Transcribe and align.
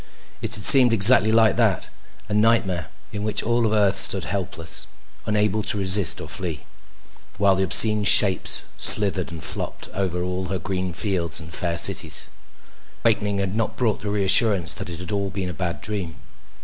It 0.41 0.55
had 0.55 0.63
seemed 0.63 0.93
exactly 0.93 1.31
like 1.31 1.57
that. 1.57 1.89
A 2.27 2.33
nightmare 2.33 2.87
in 3.13 3.21
which 3.21 3.43
all 3.43 3.67
of 3.67 3.71
Earth 3.71 3.99
stood 3.99 4.23
helpless, 4.23 4.87
unable 5.27 5.61
to 5.61 5.77
resist 5.77 6.19
or 6.19 6.27
flee, 6.27 6.63
while 7.37 7.55
the 7.55 7.61
obscene 7.61 8.03
shapes 8.03 8.63
slithered 8.79 9.31
and 9.31 9.43
flopped 9.43 9.89
over 9.93 10.23
all 10.23 10.45
her 10.45 10.57
green 10.57 10.91
fields 10.91 11.39
and 11.39 11.53
fair 11.53 11.77
cities. 11.77 12.29
And 12.33 12.33
the 13.03 13.09
awakening 13.09 13.37
had 13.37 13.55
not 13.55 13.77
brought 13.77 14.01
the 14.01 14.09
reassurance 14.09 14.71
that 14.73 14.89
it 14.89 14.99
had 14.99 15.11
all 15.11 15.29
been 15.29 15.49
a 15.49 15.53
bad 15.53 15.81
dream. 15.81 16.15